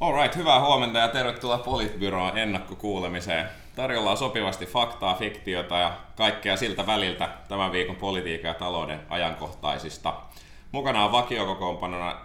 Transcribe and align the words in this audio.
Alright, 0.00 0.36
hyvää 0.36 0.60
huomenta 0.60 0.98
ja 0.98 1.08
tervetuloa 1.08 1.58
Politbyroon 1.58 2.38
ennakkokuulemiseen. 2.38 3.48
Tarjolla 3.76 4.10
on 4.10 4.16
sopivasti 4.16 4.66
faktaa, 4.66 5.14
fiktiota 5.14 5.78
ja 5.78 5.92
kaikkea 6.16 6.56
siltä 6.56 6.86
väliltä 6.86 7.28
tämän 7.48 7.72
viikon 7.72 7.96
politiikan 7.96 8.48
ja 8.48 8.54
talouden 8.54 9.00
ajankohtaisista. 9.08 10.14
Mukana 10.72 11.04
on 11.04 11.12
vakiokokoonpanona 11.12 12.16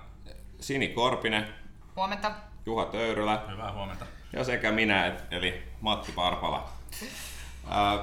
Sini 0.60 0.88
Korpinen, 0.88 1.47
Huomenta. 1.96 2.31
Juha 2.65 2.86
Töyrylä 2.86 3.42
Hyvää 3.52 3.72
huomenta. 3.72 4.06
ja 4.33 4.44
sekä 4.44 4.72
minä, 4.72 5.13
eli 5.31 5.63
Matti 5.81 6.12
Parpala. 6.12 6.69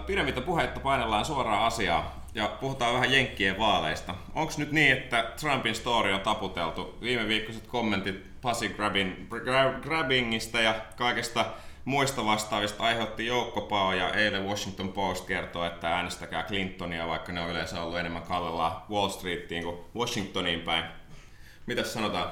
Pidemmittä 0.07 0.41
puheitta 0.41 0.81
painellaan 0.81 1.25
suoraan 1.25 1.67
asiaa 1.67 2.21
ja 2.39 2.57
puhutaan 2.61 2.95
vähän 2.95 3.13
Jenkkien 3.13 3.59
vaaleista. 3.59 4.15
Onko 4.35 4.53
nyt 4.57 4.73
niin, 4.73 4.93
että 4.93 5.33
Trumpin 5.41 5.75
story 5.75 6.13
on 6.13 6.21
taputeltu? 6.21 6.99
Viime 7.01 7.29
viikkoiset 7.29 7.67
kommentit 7.67 8.41
pussy 8.41 8.69
grabbing, 8.69 9.13
gra- 9.31 9.81
grabbingista 9.83 10.61
ja 10.61 10.75
kaikesta 10.97 11.45
muista 11.85 12.25
vastaavista 12.25 12.85
aiheutti 12.85 13.27
joukkopao 13.27 13.93
ja 13.93 14.15
eilen 14.15 14.47
Washington 14.47 14.93
Post 14.93 15.27
kertoo, 15.27 15.65
että 15.65 15.97
äänestäkää 15.97 16.43
Clintonia, 16.43 17.09
vaikka 17.09 17.33
ne 17.33 17.41
on 17.41 17.51
yleensä 17.51 17.83
ollut 17.83 17.99
enemmän 17.99 18.23
kallellaan 18.23 18.83
Wall 18.91 19.09
Streetiin 19.09 19.63
kuin 19.63 19.77
Washingtoniin 19.97 20.61
päin. 20.61 20.85
Mitäs 21.67 21.93
sanotaan? 21.93 22.31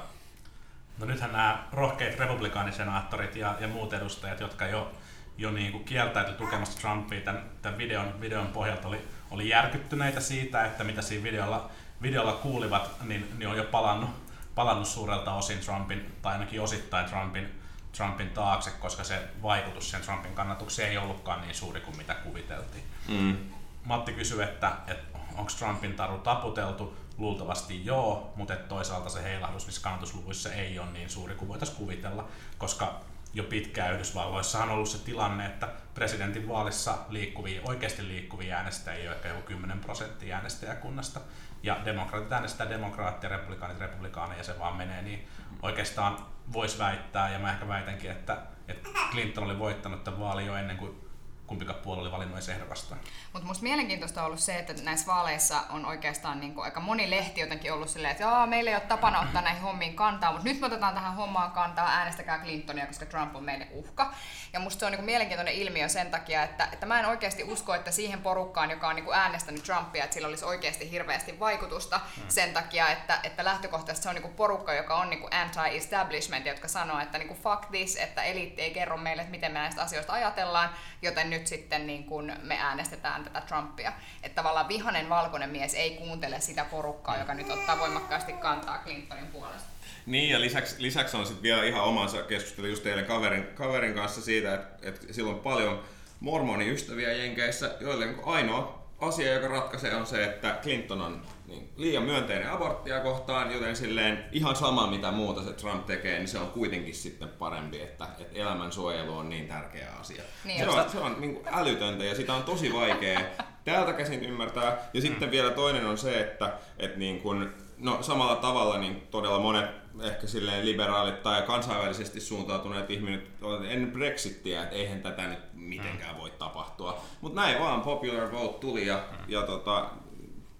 No 0.98 1.06
nythän 1.06 1.32
nämä 1.32 1.64
rohkeat 1.72 2.18
republikaanisenaattorit 2.18 3.36
ja, 3.36 3.54
ja 3.60 3.68
muut 3.68 3.92
edustajat, 3.92 4.40
jotka 4.40 4.66
jo, 4.66 4.92
jo 5.38 5.50
niin 5.50 5.72
kuin 5.72 5.84
kieltäytyi 5.84 6.34
tukemasta 6.34 6.80
Trumpia 6.80 7.20
tämän, 7.20 7.42
tämän 7.62 7.78
videon, 7.78 8.20
videon 8.20 8.46
pohjalta, 8.46 8.88
oli, 8.88 8.98
oli 9.30 9.48
järkyttyneitä 9.48 10.20
siitä, 10.20 10.64
että 10.64 10.84
mitä 10.84 11.02
siinä 11.02 11.24
videolla, 11.24 11.70
videolla 12.02 12.32
kuulivat, 12.32 12.90
niin, 13.02 13.34
niin 13.38 13.48
on 13.48 13.56
jo 13.56 13.64
palannut, 13.64 14.10
palannut 14.54 14.88
suurelta 14.88 15.34
osin 15.34 15.58
Trumpin, 15.58 16.16
tai 16.22 16.32
ainakin 16.32 16.60
osittain 16.60 17.06
Trumpin, 17.06 17.60
Trumpin 17.96 18.30
taakse, 18.30 18.70
koska 18.70 19.04
se 19.04 19.22
vaikutus 19.42 19.90
sen 19.90 20.00
Trumpin 20.00 20.34
kannatukseen 20.34 20.90
ei 20.90 20.98
ollutkaan 20.98 21.40
niin 21.40 21.54
suuri 21.54 21.80
kuin 21.80 21.96
mitä 21.96 22.14
kuviteltiin. 22.14 22.84
Mm. 23.08 23.36
Matti 23.84 24.12
kysyi, 24.12 24.42
että, 24.42 24.72
että 24.86 25.18
onko 25.36 25.52
Trumpin 25.58 25.94
taru 25.94 26.18
taputeltu. 26.18 26.96
Luultavasti 27.18 27.86
joo, 27.86 28.32
mutta 28.36 28.56
toisaalta 28.56 29.10
se 29.10 29.22
heilahdus 29.22 29.66
niissä 29.66 29.82
kannatusluvuissa 29.82 30.52
ei 30.52 30.78
ole 30.78 30.90
niin 30.92 31.10
suuri 31.10 31.34
kuin 31.34 31.48
voitaisiin 31.48 31.78
kuvitella, 31.78 32.28
koska 32.58 33.00
jo 33.36 33.44
pitkään 33.44 33.94
Yhdysvalloissa 33.94 34.62
on 34.62 34.70
ollut 34.70 34.88
se 34.88 35.04
tilanne, 35.04 35.46
että 35.46 35.68
presidentin 35.94 36.48
vaalissa 36.48 36.98
liikkuvia, 37.08 37.60
oikeasti 37.64 38.08
liikkuvia 38.08 38.56
äänestäjiä 38.56 39.10
on 39.10 39.16
ehkä 39.16 39.28
joku 39.28 39.42
10 39.42 39.78
prosenttia 39.78 40.36
äänestäjäkunnasta, 40.36 41.20
ja 41.62 41.76
demokraatit 41.84 42.32
äänestää 42.32 42.70
demokraattia, 42.70 43.30
republikaanit 43.30 43.78
republikaaneja, 43.78 44.40
ja 44.40 44.44
se 44.44 44.58
vaan 44.58 44.76
menee, 44.76 45.02
niin 45.02 45.26
oikeastaan 45.62 46.26
voisi 46.52 46.78
väittää, 46.78 47.30
ja 47.30 47.38
mä 47.38 47.52
ehkä 47.52 47.68
väitänkin, 47.68 48.10
että, 48.10 48.38
että 48.68 48.88
Clinton 49.10 49.44
oli 49.44 49.58
voittanut 49.58 50.04
tämän 50.04 50.20
vaalin 50.20 50.46
jo 50.46 50.56
ennen 50.56 50.76
kuin 50.76 51.05
kumpikaan 51.46 51.78
puolue 51.78 52.02
oli 52.02 52.12
valinnut 52.12 52.36
edes 52.36 52.48
ehdokastaan. 52.48 53.00
Mutta 53.32 53.48
musta 53.48 53.62
mielenkiintoista 53.62 54.20
on 54.20 54.26
ollut 54.26 54.40
se, 54.40 54.58
että 54.58 54.74
näissä 54.82 55.06
vaaleissa 55.06 55.60
on 55.70 55.86
oikeastaan 55.86 56.40
niin 56.40 56.54
kuin 56.54 56.64
aika 56.64 56.80
moni 56.80 57.10
lehti 57.10 57.40
jotenkin 57.40 57.72
ollut 57.72 57.88
silleen, 57.88 58.12
että 58.12 58.24
Jaa, 58.24 58.46
meillä 58.46 58.70
ei 58.70 58.76
ole 58.76 58.82
tapana 58.82 59.20
ottaa 59.20 59.42
näihin 59.42 59.62
hommiin 59.62 59.96
kantaa, 59.96 60.32
mutta 60.32 60.48
nyt 60.48 60.60
me 60.60 60.66
otetaan 60.66 60.94
tähän 60.94 61.14
hommaan 61.14 61.50
kantaa, 61.50 61.88
äänestäkää 61.88 62.38
Clintonia, 62.38 62.86
koska 62.86 63.06
Trump 63.06 63.36
on 63.36 63.44
meille 63.44 63.68
uhka. 63.70 64.14
Ja 64.52 64.60
musta 64.60 64.80
se 64.80 64.86
on 64.86 64.92
niin 64.92 64.98
kuin 64.98 65.06
mielenkiintoinen 65.06 65.54
ilmiö 65.54 65.88
sen 65.88 66.10
takia, 66.10 66.42
että, 66.42 66.68
että 66.72 66.86
mä 66.86 67.00
en 67.00 67.06
oikeasti 67.06 67.44
usko, 67.44 67.74
että 67.74 67.90
siihen 67.90 68.22
porukkaan, 68.22 68.70
joka 68.70 68.88
on 68.88 68.96
niin 68.96 69.04
kuin 69.04 69.16
äänestänyt 69.16 69.62
Trumpia, 69.62 70.04
että 70.04 70.14
sillä 70.14 70.28
olisi 70.28 70.44
oikeasti 70.44 70.90
hirveästi 70.90 71.40
vaikutusta 71.40 72.00
sen 72.28 72.52
takia, 72.52 72.88
että, 72.88 73.20
että 73.22 73.44
lähtökohtaisesti 73.44 74.02
se 74.02 74.08
on 74.08 74.14
niin 74.14 74.22
kuin 74.22 74.34
porukka, 74.34 74.74
joka 74.74 74.96
on 74.96 75.10
niin 75.10 75.20
kuin 75.20 75.32
anti-establishment, 75.32 76.46
jotka 76.46 76.68
sanoo, 76.68 77.00
että 77.00 77.18
niin 77.18 77.28
kuin 77.28 77.40
fuck 77.40 77.70
this, 77.70 77.96
että 77.96 78.22
eliitti 78.22 78.62
ei 78.62 78.74
kerro 78.74 78.96
meille, 78.96 79.22
että 79.22 79.30
miten 79.30 79.52
me 79.52 79.58
näistä 79.58 79.82
asioista 79.82 80.12
ajatellaan, 80.12 80.70
joten 81.02 81.30
nyt 81.30 81.35
sitten 81.44 81.86
niin 81.86 82.04
kuin 82.04 82.32
me 82.42 82.58
äänestetään 82.58 83.24
tätä 83.24 83.40
Trumpia. 83.40 83.92
Että 84.22 84.36
tavallaan 84.36 84.68
vihanen 84.68 85.08
valkoinen 85.08 85.50
mies 85.50 85.74
ei 85.74 85.90
kuuntele 85.96 86.40
sitä 86.40 86.64
porukkaa, 86.64 87.18
joka 87.18 87.34
nyt 87.34 87.50
ottaa 87.50 87.78
voimakkaasti 87.78 88.32
kantaa 88.32 88.82
Clintonin 88.84 89.26
puolesta. 89.26 89.68
Niin, 90.06 90.30
ja 90.30 90.40
lisäksi, 90.40 90.76
lisäksi 90.78 91.16
on 91.16 91.26
sitten 91.26 91.42
vielä 91.42 91.64
ihan 91.64 91.84
omansa 91.84 92.22
keskustelu 92.22 92.66
just 92.66 92.86
eilen 92.86 93.04
kaverin, 93.04 93.46
kaverin 93.54 93.94
kanssa 93.94 94.20
siitä, 94.20 94.54
että, 94.54 94.88
että 94.88 95.12
sillä 95.12 95.30
on 95.30 95.40
paljon 95.40 95.84
mormoniystäviä 96.20 97.12
Jenkeissä, 97.12 97.76
joille 97.80 98.06
niin 98.06 98.24
ainoa 98.24 98.86
asia, 98.98 99.34
joka 99.34 99.48
ratkaisee, 99.48 99.94
on 99.94 100.06
se, 100.06 100.24
että 100.24 100.58
Clinton 100.62 101.00
on 101.00 101.22
niin, 101.46 101.72
liian 101.76 102.02
myönteinen 102.02 102.50
aborttia 102.50 103.00
kohtaan, 103.00 103.52
joten 103.52 103.76
silleen 103.76 104.24
ihan 104.32 104.56
sama 104.56 104.86
mitä 104.86 105.10
muuta 105.10 105.44
se 105.44 105.52
Trump 105.52 105.86
tekee, 105.86 106.18
niin 106.18 106.28
se 106.28 106.38
on 106.38 106.50
kuitenkin 106.50 106.94
sitten 106.94 107.28
parempi, 107.28 107.80
että, 107.80 108.08
että 108.18 108.38
elämänsuojelu 108.38 109.16
on 109.16 109.28
niin 109.28 109.48
tärkeä 109.48 109.88
asia. 110.00 110.22
Niin, 110.44 110.60
se, 110.60 110.70
on, 110.70 110.90
se 110.90 110.98
on 110.98 111.16
niin 111.20 111.34
kuin 111.34 111.46
älytöntä 111.52 112.04
ja 112.04 112.14
sitä 112.14 112.34
on 112.34 112.42
tosi 112.42 112.72
vaikea 112.72 113.20
täältä 113.64 113.92
käsin 113.92 114.24
ymmärtää. 114.24 114.78
Ja 114.94 115.00
sitten 115.00 115.30
vielä 115.30 115.50
toinen 115.50 115.86
on 115.86 115.98
se, 115.98 116.20
että, 116.20 116.52
että 116.78 116.98
niin 116.98 117.20
kuin, 117.20 117.48
no, 117.78 118.02
samalla 118.02 118.36
tavalla 118.36 118.78
niin 118.78 119.06
todella 119.10 119.38
monet 119.38 119.70
ehkä 120.02 120.26
silleen 120.26 120.66
liberaalit 120.66 121.22
tai 121.22 121.42
kansainvälisesti 121.42 122.20
suuntautuneet 122.20 122.90
ihmiset 122.90 123.30
ennen 123.68 123.90
Brexittiä, 123.90 124.62
että 124.62 124.76
eihän 124.76 125.02
tätä 125.02 125.22
nyt 125.22 125.38
mitenkään 125.54 126.18
voi 126.18 126.30
tapahtua. 126.30 127.00
Mutta 127.20 127.40
näin 127.40 127.60
vaan 127.60 127.80
popular 127.80 128.32
vote 128.32 128.58
tuli 128.58 128.86
ja, 128.86 129.04
ja 129.28 129.42
tota, 129.42 129.90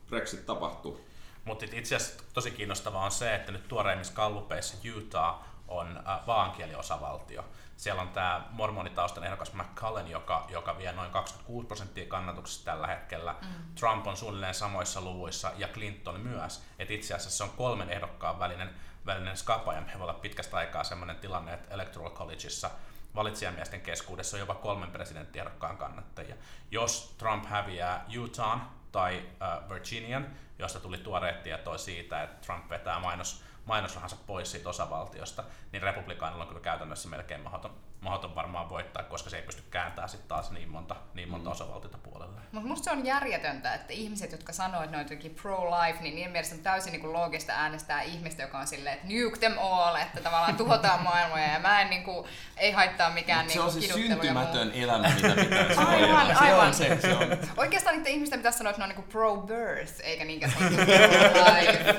Brexit 0.09 0.47
tapahtuu. 0.47 1.07
Mutta 1.45 1.65
itse 1.73 1.97
asiassa 1.97 2.25
tosi 2.33 2.51
kiinnostavaa 2.51 3.05
on 3.05 3.11
se, 3.11 3.35
että 3.35 3.53
nyt 3.53 3.69
tuoreimmissa 3.69 4.15
kallupeissa 4.15 4.77
Utah 4.97 5.39
on 5.69 6.03
äh, 6.09 6.27
vaankieliosavaltio. 6.27 7.45
Siellä 7.77 8.03
on 8.03 8.09
tämä 8.09 8.47
mormonitaustan 8.51 9.25
ehdokas 9.25 9.53
McCullen, 9.53 10.11
joka, 10.11 10.47
joka 10.49 10.79
vie 10.79 10.93
noin 10.93 11.11
26 11.11 11.67
prosenttia 11.67 12.07
kannatuksesta 12.07 12.65
tällä 12.65 12.87
hetkellä. 12.87 13.33
Mm. 13.33 13.75
Trump 13.75 14.07
on 14.07 14.17
suunnilleen 14.17 14.55
samoissa 14.55 15.01
luvuissa 15.01 15.53
ja 15.57 15.69
Clinton 15.69 16.21
myös. 16.21 16.63
Et 16.79 16.91
itse 16.91 17.15
asiassa 17.15 17.37
se 17.37 17.45
on 17.45 17.57
kolmen 17.57 17.91
ehdokkaan 17.91 18.39
välinen, 18.39 18.71
välinen 19.07 19.37
skapa 19.37 19.75
ja 19.75 19.81
me 19.81 19.93
voi 19.95 20.03
olla 20.03 20.15
pitkästä 20.15 20.57
aikaa 20.57 20.85
sellainen 20.85 21.17
tilanne, 21.17 21.55
että 21.55 21.75
Electoral 21.75 22.11
Collegeissa 22.11 22.71
valitsijamiesten 23.15 23.81
keskuudessa 23.81 24.37
on 24.37 24.41
jopa 24.41 24.55
kolmen 24.55 24.91
presidenttiehdokkaan 24.91 25.77
kannattajia. 25.77 26.35
Jos 26.71 27.15
Trump 27.19 27.47
häviää 27.47 28.05
Utah 28.23 28.61
tai 28.97 29.15
äh, 29.15 29.45
uh, 29.45 29.69
Virginian, 29.69 30.25
josta 30.59 30.81
tuli 30.81 30.99
tuoreet 30.99 31.43
tietoa 31.43 31.79
siitä, 31.79 32.23
että 32.23 32.47
Trump 32.47 32.71
vetää 32.71 32.99
mainos, 33.01 33.43
mainosrahansa 33.65 34.17
pois 34.27 34.51
siitä 34.51 34.69
osavaltiosta, 34.69 35.45
niin 35.73 35.83
republikaanilla 35.83 36.43
on 36.45 36.49
kyllä 36.49 36.61
käytännössä 36.61 37.09
melkein 37.09 37.41
mahdoton, 37.41 37.75
mahdoton 38.01 38.35
varmaan 38.35 38.69
voittaa, 38.69 39.03
koska 39.03 39.31
se 39.31 39.37
ei 39.37 39.43
pysty 39.43 39.63
kääntämään 39.71 40.09
sitten 40.09 40.29
taas 40.29 40.51
niin 40.51 40.69
monta, 40.69 40.97
niin 41.15 41.29
monta 41.29 41.51
osavaltiota 41.51 41.99
puolelle. 41.99 42.41
Mutta 42.53 42.69
musta 42.69 42.85
se 42.85 42.91
on 42.91 43.07
järjetöntä, 43.07 43.75
että 43.75 43.93
ihmiset, 43.93 44.33
jotka 44.33 44.53
sanoo, 44.53 44.83
että 44.83 44.91
ne 44.91 44.97
on 44.97 45.05
jotenkin 45.05 45.35
pro-life, 45.35 46.03
niin 46.03 46.15
niiden 46.15 46.33
mielestä 46.33 46.55
on 46.55 46.61
täysin 46.61 46.93
niin 46.93 47.01
kuin 47.01 47.13
loogista 47.13 47.53
äänestää 47.53 48.03
ihmistä, 48.03 48.43
joka 48.43 48.59
on 48.59 48.67
silleen, 48.67 48.95
että 48.95 49.07
nuke 49.07 49.39
them 49.39 49.59
all, 49.59 49.97
että 49.97 50.21
tavallaan 50.21 50.57
tuhotaan 50.57 51.03
maailmoja. 51.03 51.53
Ja 51.53 51.59
mä 51.59 51.81
en 51.83 51.91
niin 51.91 52.05
kuin, 52.05 52.27
ei 52.57 52.73
haittaa 52.73 53.11
mikään 53.11 53.47
se 53.47 53.53
niin 53.53 53.61
on 53.61 53.73
kuin, 53.73 53.83
se 53.83 53.89
kiduttelu 53.89 54.23
ja 54.25 54.33
muu. 54.35 54.43
syntymätön 54.43 54.73
elämä, 54.83 55.09
mitä 55.09 55.29
pitäisi 55.29 55.81
Aivan, 55.81 56.23
olla. 56.23 56.35
Se 56.35 56.41
aivan. 56.41 56.67
on 56.67 56.75
se. 56.75 56.99
se 57.01 57.15
on. 57.15 57.39
Oikeastaan 57.57 57.97
niiden 57.97 58.13
ihmisten 58.13 58.39
pitäisi 58.39 58.59
sanoa, 58.59 58.71
että 58.71 58.87
ne 58.87 58.93
on 58.93 58.97
niin 58.97 59.09
pro-birth, 59.09 60.01
eikä 60.03 60.25
niinkään 60.25 60.46
se 60.51 60.65
on 60.65 60.73
pro-life. 61.33 61.97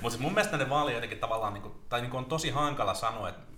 Mutta 0.00 0.18
mun 0.18 0.34
mielestä 0.34 0.56
ne 0.56 0.70
vaalit 0.70 0.94
jotenkin 0.94 1.18
tavallaan, 1.18 1.54
niinku, 1.54 1.84
tai 1.88 2.00
niinku 2.00 2.16
on 2.16 2.24
tosi 2.24 2.50
hankala 2.50 2.94
sanoa, 2.94 3.28
että 3.28 3.48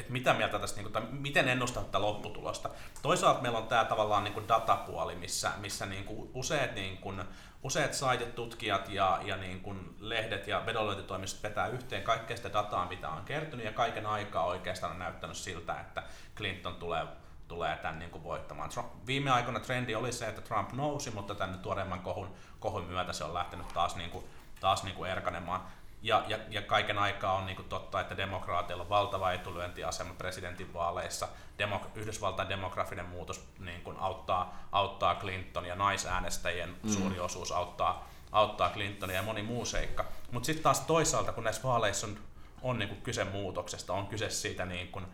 että 0.00 0.12
mitä 0.12 0.34
mieltä 0.34 0.58
tästä, 0.58 0.76
niinku, 0.76 0.92
tai 0.92 1.02
miten 1.10 1.48
ennustaa 1.48 1.84
tätä 1.84 2.02
lopputulosta. 2.02 2.70
Toisaalta 3.02 3.42
meillä 3.42 3.58
on 3.58 3.66
tämä 3.66 3.84
tavallaan 3.84 4.24
niinku 4.24 4.42
datapuoli, 4.48 5.14
missä, 5.14 5.50
missä 5.58 5.86
niinku 5.86 6.30
useat, 6.34 6.74
niinku, 6.74 7.14
useat 7.62 7.94
saitet, 7.94 8.34
tutkijat 8.34 8.88
ja, 8.88 9.20
ja 9.24 9.36
niinku 9.36 9.76
lehdet 10.00 10.46
ja 10.46 10.66
vedonlyöntitoimistot 10.66 11.42
vetää 11.42 11.66
yhteen 11.66 12.02
kaikkea 12.02 12.36
sitä 12.36 12.52
dataa, 12.52 12.88
mitä 12.88 13.08
on 13.08 13.24
kertynyt, 13.24 13.66
ja 13.66 13.72
kaiken 13.72 14.06
aikaa 14.06 14.44
oikeastaan 14.44 14.92
on 14.92 14.98
näyttänyt 14.98 15.36
siltä, 15.36 15.80
että 15.80 16.02
Clinton 16.36 16.74
tulee 16.74 17.06
tulee 17.50 17.76
tämän 17.76 17.98
niin 17.98 18.10
kuin 18.10 18.24
voittamaan. 18.24 18.70
Trump, 18.70 18.88
viime 19.06 19.30
aikoina 19.30 19.60
trendi 19.60 19.94
oli 19.94 20.12
se, 20.12 20.28
että 20.28 20.40
Trump 20.40 20.72
nousi, 20.72 21.10
mutta 21.10 21.34
tänne 21.34 21.58
tuoreemman 21.58 22.00
kohun, 22.00 22.34
kohun 22.60 22.84
myötä 22.84 23.12
se 23.12 23.24
on 23.24 23.34
lähtenyt 23.34 23.68
taas, 23.68 23.96
niin 23.96 24.10
kuin, 24.10 24.24
taas 24.60 24.82
niin 24.82 24.96
kuin 24.96 25.10
erkanemaan. 25.10 25.60
Ja, 26.02 26.24
ja, 26.28 26.38
ja 26.48 26.62
kaiken 26.62 26.98
aikaa 26.98 27.32
on 27.32 27.46
niin 27.46 27.56
kuin 27.56 27.68
totta, 27.68 28.00
että 28.00 28.16
demokraateilla 28.16 28.82
on 28.82 28.88
valtava 28.88 29.32
etulyöntiasema 29.32 30.14
presidentinvaaleissa. 30.18 31.28
Demo, 31.58 31.80
Yhdysvaltain 31.94 32.48
demografinen 32.48 33.06
muutos 33.06 33.48
niin 33.58 33.82
kuin 33.82 33.96
auttaa, 33.98 34.58
auttaa 34.72 35.14
Clinton 35.14 35.66
ja 35.66 35.74
naisäänestäjien 35.74 36.76
mm. 36.82 36.90
suuri 36.90 37.20
osuus 37.20 37.52
auttaa, 37.52 38.08
auttaa 38.32 38.70
Clintonia 38.70 39.16
ja 39.16 39.22
moni 39.22 39.42
muu 39.42 39.64
seikka. 39.64 40.04
Mutta 40.32 40.46
sitten 40.46 40.62
taas 40.62 40.80
toisaalta, 40.80 41.32
kun 41.32 41.44
näissä 41.44 41.62
vaaleissa 41.62 42.06
on, 42.06 42.18
on 42.62 42.78
niin 42.78 42.88
kuin 42.88 43.02
kyse 43.02 43.24
muutoksesta, 43.24 43.92
on 43.92 44.06
kyse 44.06 44.30
siitä 44.30 44.64
niin 44.64 44.88
kuin 44.88 45.06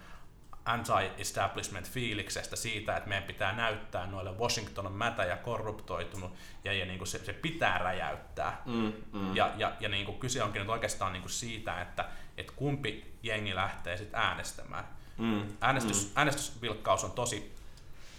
anti-establishment 0.67 1.91
fiiliksestä 1.91 2.57
siitä, 2.57 2.97
että 2.97 3.09
meidän 3.09 3.25
pitää 3.25 3.53
näyttää 3.53 4.07
noille 4.07 4.33
Washington 4.33 4.87
on 4.87 4.93
mätä 4.93 5.25
ja 5.25 5.37
korruptoitunut 5.37 6.33
ja, 6.65 6.73
ja 6.73 6.87
niin 6.87 6.99
kuin 6.99 7.09
se, 7.09 7.25
se 7.25 7.33
pitää 7.33 7.79
räjäyttää. 7.79 8.63
Mm, 8.67 8.93
mm. 9.13 9.37
Ja, 9.37 9.51
ja, 9.57 9.73
ja 9.81 9.89
niin 9.89 10.07
kuin 10.07 10.19
kyse 10.19 10.43
onkin 10.43 10.61
nyt 10.61 10.69
oikeastaan 10.69 11.13
niin 11.13 11.23
kuin 11.23 11.33
siitä, 11.33 11.81
että 11.83 12.05
että 12.37 12.53
kumpi 12.57 13.15
jengi 13.23 13.55
lähtee 13.55 13.97
sitten 13.97 14.21
äänestämään. 14.21 14.89
Mm. 15.19 15.47
Äänestys, 15.61 16.05
mm. 16.05 16.11
Äänestysvilkkaus 16.15 17.05
on 17.05 17.13
tosi, 17.13 17.55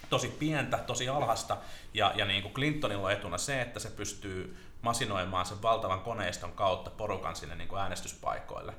tosi 0.09 0.27
pientä, 0.27 0.77
tosi 0.77 1.09
alhasta, 1.09 1.57
ja, 1.93 2.11
ja 2.15 2.25
niin 2.25 2.41
kuin 2.41 2.53
Clintonilla 2.53 3.05
on 3.05 3.11
etuna 3.11 3.37
se, 3.37 3.61
että 3.61 3.79
se 3.79 3.89
pystyy 3.89 4.57
masinoimaan 4.81 5.45
sen 5.45 5.61
valtavan 5.61 6.01
koneiston 6.01 6.51
kautta 6.51 6.89
porukan 6.89 7.35
sinne 7.35 7.55
niin 7.55 7.67
kuin 7.67 7.81
äänestyspaikoille. 7.81 8.73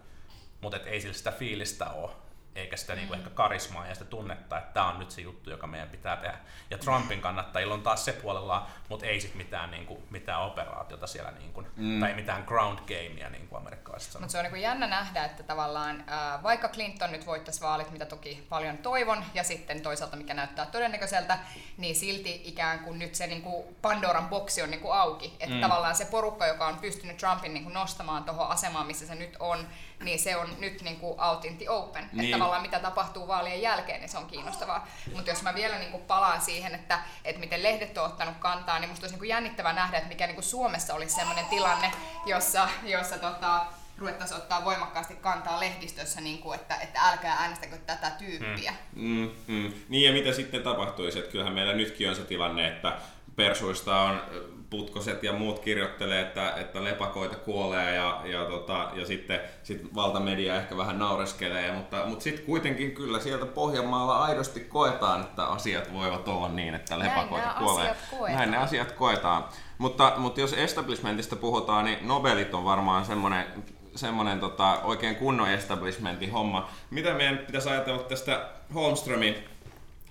Mutta 0.61 0.77
ei 0.77 1.01
sillä 1.01 1.15
sitä 1.15 1.33
fiilistä 1.33 1.91
ole 1.91 2.11
eikä 2.59 2.77
sitä 2.77 2.95
niin 2.95 3.09
kuin 3.09 3.19
ehkä 3.19 3.31
karismaa 3.31 3.87
ja 3.87 3.95
sitä 3.95 4.05
tunnetta, 4.05 4.59
että 4.59 4.73
tämä 4.73 4.89
on 4.89 4.99
nyt 4.99 5.11
se 5.11 5.21
juttu, 5.21 5.51
joka 5.51 5.67
meidän 5.67 5.89
pitää 5.89 6.17
tehdä. 6.17 6.39
Ja 6.71 6.79
Trumpin 6.79 7.21
kannattajilla 7.21 7.75
on 7.75 7.83
taas 7.83 8.05
se 8.05 8.13
puolella, 8.13 8.67
mutta 8.89 9.07
ei 9.07 9.21
sitten 9.21 9.39
mitään, 9.39 9.71
niin 9.71 9.87
kuin, 9.87 10.03
mitään 10.11 10.43
operaatiota 10.43 11.07
siellä, 11.07 11.31
niin 11.31 11.53
kuin, 11.53 11.67
mm. 11.77 12.01
tai 12.01 12.15
mitään 12.15 12.45
ground 12.47 12.79
gamea, 12.79 13.31
niin 13.31 13.49
kuin 13.49 13.59
amerikkalaiset 13.59 14.13
sanoo. 14.13 14.23
Mutta 14.23 14.33
se 14.33 14.39
on 14.39 14.45
niin 14.45 14.51
kuin 14.51 14.63
jännä 14.63 14.87
nähdä, 14.87 15.25
että 15.25 15.43
tavallaan 15.43 16.05
äh, 16.11 16.43
vaikka 16.43 16.69
Clinton 16.69 17.13
nyt 17.13 17.27
voittaisi 17.27 17.61
vaalit, 17.61 17.91
mitä 17.91 18.07
toki 18.07 18.47
paljon 18.49 18.79
toivon, 18.79 19.25
ja 19.35 19.45
sitten 19.45 19.81
toisaalta 19.81 20.17
mikä 20.17 20.35
näyttää 20.35 20.67
todennäköiseltä, 20.67 21.39
niin 21.77 21.97
silti 21.97 22.43
ikään 22.45 22.79
kuin 22.79 22.99
nyt 22.99 23.15
se 23.15 23.27
niin 23.27 23.43
kuin 23.43 23.77
Pandoran 23.83 24.29
boksi 24.29 24.63
on 24.63 24.71
niin 24.71 24.81
kuin 24.81 24.95
auki. 24.95 25.37
Että 25.41 25.55
mm. 25.55 25.61
tavallaan 25.61 25.95
se 25.95 26.05
porukka, 26.05 26.47
joka 26.47 26.67
on 26.67 26.79
pystynyt 26.79 27.17
Trumpin 27.17 27.55
niin 27.55 27.65
kuin 27.65 27.75
nostamaan 27.75 28.25
tuohon 28.25 28.49
asemaan, 28.49 28.87
missä 28.87 29.07
se 29.07 29.15
nyt 29.15 29.37
on, 29.39 29.69
niin 30.05 30.19
se 30.19 30.37
on 30.37 30.49
nyt 30.59 30.83
niin 30.83 30.97
kuin 30.97 31.21
out 31.21 31.45
in 31.45 31.59
the 31.59 31.71
open. 31.71 32.11
Niin. 32.13 32.25
Että 32.25 32.39
tavallaan 32.39 32.63
mitä 32.63 32.79
tapahtuu 32.79 33.29
vaalien 33.29 33.63
jälkeen, 33.63 34.01
niin 34.01 34.09
se 34.09 34.19
on 34.19 34.27
kiinnostavaa. 34.27 34.89
Mutta 35.15 35.31
jos 35.31 35.43
mä 35.43 35.55
vielä 35.55 35.79
niin 35.79 35.91
kuin 35.91 36.03
palaan 36.03 36.41
siihen, 36.41 36.75
että, 36.75 36.99
että 37.25 37.41
miten 37.41 37.63
lehdet 37.63 37.99
on 37.99 38.05
ottanut 38.05 38.37
kantaa, 38.39 38.79
niin 38.79 38.91
musta 38.91 39.05
olisi 39.05 39.15
niin 39.15 39.19
kuin 39.19 39.29
jännittävää 39.29 39.73
nähdä, 39.73 39.97
että 39.97 40.09
mikä 40.09 40.27
niin 40.27 40.35
kuin 40.35 40.45
Suomessa 40.45 40.95
olisi 40.95 41.15
sellainen 41.15 41.47
tilanne, 41.47 41.93
jossa, 42.27 42.69
jossa 42.83 43.19
tota, 43.19 43.67
ruvettaisiin 43.99 44.41
ottaa 44.41 44.65
voimakkaasti 44.65 45.15
kantaa 45.15 45.61
lehdistössä, 45.61 46.21
niin 46.21 46.39
kuin, 46.39 46.61
että, 46.61 46.77
että 46.77 47.01
älkää 47.01 47.37
äänestäkö 47.37 47.77
tätä 47.77 48.11
tyyppiä. 48.11 48.75
Mm, 48.95 49.31
mm. 49.47 49.73
Niin 49.89 50.05
ja 50.05 50.13
mitä 50.13 50.33
sitten 50.33 50.63
tapahtuisi, 50.63 51.19
että 51.19 51.31
kyllähän 51.31 51.55
meillä 51.55 51.73
nytkin 51.73 52.09
on 52.09 52.17
se 52.17 52.25
tilanne, 52.25 52.69
että 52.69 52.99
persuista 53.37 54.01
on 54.01 54.21
putkoset 54.71 55.23
ja 55.23 55.33
muut 55.33 55.59
kirjoittelee, 55.59 56.21
että, 56.21 56.51
että 56.51 56.85
lepakoita 56.85 57.37
kuolee 57.37 57.95
ja, 57.95 58.21
ja, 58.25 58.45
tota, 58.45 58.91
ja 58.95 59.07
sitten 59.07 59.41
sit 59.63 59.95
valtamedia 59.95 60.57
ehkä 60.57 60.77
vähän 60.77 60.99
naureskelee, 60.99 61.73
mutta, 61.73 62.07
mutta 62.07 62.23
sitten 62.23 62.45
kuitenkin 62.45 62.93
kyllä 62.93 63.21
sieltä 63.21 63.47
Pohjanmaalla 63.47 64.25
aidosti 64.25 64.61
koetaan, 64.61 65.21
että 65.21 65.45
asiat 65.45 65.93
voivat 65.93 66.29
olla 66.29 66.49
niin, 66.49 66.75
että 66.75 66.99
lepakoita 66.99 67.47
Näin 67.47 67.59
kuolee. 67.59 67.97
Näin 68.29 68.51
ne 68.51 68.57
asiat 68.57 68.93
koetaan. 68.93 69.45
Mutta, 69.79 70.13
mutta 70.17 70.41
jos 70.41 70.53
establishmentista 70.53 71.37
puhutaan, 71.37 71.85
niin 71.85 72.09
Nobelit 72.09 72.55
on 72.55 72.65
varmaan 72.65 73.05
semmoinen 73.05 73.47
semmoinen 73.95 74.41
tota, 74.41 74.81
oikein 74.85 75.17
kunnon 75.17 75.51
establishmentin 75.51 76.33
homma. 76.33 76.71
Mitä 76.91 77.15
meidän 77.15 77.39
pitäisi 77.39 77.69
ajatella 77.69 78.03
tästä 78.03 78.49
Holmströmin 78.75 79.35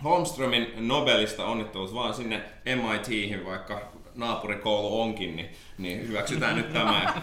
Holmströmin 0.04 0.74
Nobelista 0.77 1.45
onnittelut 1.45 1.94
vaan 1.94 2.13
sinne 2.13 2.42
MITihin, 2.65 3.45
vaikka 3.45 3.81
naapurikoulu 4.18 5.02
onkin, 5.02 5.36
niin, 5.36 5.50
niin 5.78 6.08
hyväksytään 6.08 6.56
nyt 6.56 6.74
tämä. 6.74 7.22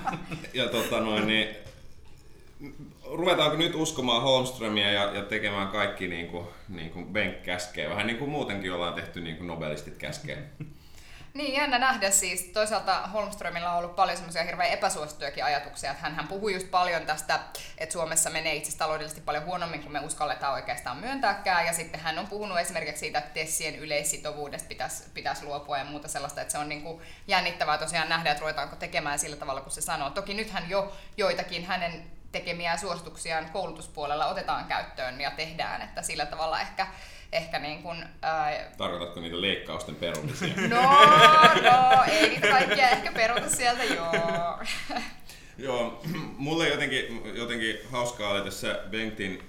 Ja 0.54 0.68
tota 0.68 1.00
noin, 1.00 1.26
niin, 1.26 1.48
ruvetaanko 3.04 3.56
nyt 3.56 3.74
uskomaan 3.74 4.22
Holmströmiä 4.22 4.92
ja, 4.92 5.12
ja 5.12 5.22
tekemään 5.22 5.68
kaikki 5.68 6.08
niin 6.08 6.26
kuin, 6.26 6.46
niin 6.68 6.90
kuin 6.90 7.06
Benk 7.06 7.42
käskee, 7.42 7.90
vähän 7.90 8.06
niin 8.06 8.18
kuin 8.18 8.30
muutenkin 8.30 8.72
ollaan 8.72 8.94
tehty 8.94 9.20
niin 9.20 9.36
kuin 9.36 9.46
nobelistit 9.46 9.98
käskee. 9.98 10.48
Niin, 11.34 11.54
jännä 11.54 11.78
nähdä 11.78 12.10
siis. 12.10 12.42
Toisaalta 12.42 13.06
Holmströmillä 13.06 13.70
on 13.72 13.78
ollut 13.78 13.96
paljon 13.96 14.16
semmoisia 14.16 14.42
hirveän 14.42 14.70
epäsuosittujakin 14.70 15.44
ajatuksia. 15.44 15.90
Että 15.90 16.02
hän, 16.02 16.14
hän 16.14 16.28
puhui 16.28 16.54
just 16.54 16.70
paljon 16.70 17.06
tästä, 17.06 17.40
että 17.78 17.92
Suomessa 17.92 18.30
menee 18.30 18.54
itse 18.54 18.78
taloudellisesti 18.78 19.20
paljon 19.20 19.44
huonommin 19.44 19.80
kuin 19.80 19.92
me 19.92 20.00
uskalletaan 20.00 20.54
oikeastaan 20.54 20.96
myöntääkään. 20.96 21.66
Ja 21.66 21.72
sitten 21.72 22.00
hän 22.00 22.18
on 22.18 22.26
puhunut 22.26 22.58
esimerkiksi 22.58 23.00
siitä, 23.00 23.18
että 23.18 23.34
tessien 23.34 23.76
yleissitovuudesta 23.76 24.68
pitäisi, 24.68 25.04
pitäisi 25.14 25.44
luopua 25.44 25.78
ja 25.78 25.84
muuta 25.84 26.08
sellaista. 26.08 26.40
Että 26.40 26.52
se 26.52 26.58
on 26.58 26.68
niin 26.68 26.82
kuin 26.82 27.02
jännittävää 27.26 27.78
tosiaan 27.78 28.08
nähdä, 28.08 28.30
että 28.30 28.40
ruvetaanko 28.40 28.76
tekemään 28.76 29.18
sillä 29.18 29.36
tavalla, 29.36 29.60
kun 29.60 29.72
se 29.72 29.80
sanoo. 29.80 30.10
Toki 30.10 30.34
nythän 30.34 30.70
jo 30.70 30.92
joitakin 31.16 31.66
hänen 31.66 32.13
tekemiä 32.34 32.76
suosituksiaan 32.76 33.50
koulutuspuolella 33.50 34.26
otetaan 34.26 34.64
käyttöön 34.64 35.20
ja 35.20 35.30
tehdään, 35.30 35.82
että 35.82 36.02
sillä 36.02 36.26
tavalla 36.26 36.60
ehkä 36.60 36.86
ehkä 37.32 37.58
niin 37.58 37.82
kuin, 37.82 38.04
ää... 38.22 38.70
Tarkoitatko 38.76 39.20
niitä 39.20 39.40
leikkausten 39.40 39.94
perumisia? 39.94 40.54
No, 40.68 40.82
no, 41.62 42.04
ei 42.06 42.28
niitä 42.28 42.48
kaikkia 42.48 42.88
ehkä 42.88 43.12
peruta 43.12 43.50
sieltä, 43.50 43.84
joo. 43.84 44.12
joo, 45.58 46.02
mulle 46.36 46.68
jotenkin, 46.68 47.22
jotenkin 47.34 47.78
hauskaa 47.90 48.30
oli 48.30 48.44
tässä 48.44 48.80
Bengtin 48.90 49.42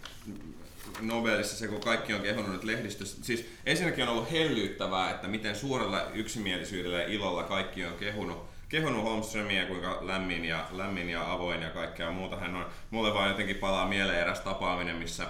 Nobelissa 1.02 1.58
se, 1.58 1.68
kun 1.68 1.82
kaikki 1.82 2.14
on 2.14 2.22
kehonnut 2.22 2.54
nyt 2.54 2.64
lehdistössä. 2.64 3.18
Siis 3.24 3.50
ensinnäkin 3.66 4.04
on 4.04 4.10
ollut 4.10 4.32
hellyyttävää, 4.32 5.12
että 5.12 5.28
miten 5.28 5.56
suurella 5.56 6.08
yksimielisyydellä 6.14 7.02
ja 7.02 7.08
ilolla 7.08 7.44
kaikki 7.44 7.86
on 7.86 7.98
kehunut, 7.98 8.55
kehunut 8.70 9.04
Holmströmiä, 9.04 9.66
kuinka 9.66 9.98
lämmin 10.02 10.46
ja, 10.46 10.68
lämmin 10.72 11.10
ja 11.10 11.32
avoin 11.32 11.62
ja 11.62 11.70
kaikkea 11.70 12.12
muuta 12.12 12.38
hän 12.38 12.56
on. 12.56 12.66
Mulle 12.92 13.14
vaan 13.14 13.30
jotenkin 13.30 13.56
palaa 13.56 13.88
mieleen 13.88 14.20
eräs 14.20 14.40
tapaaminen, 14.40 14.96
missä 14.96 15.28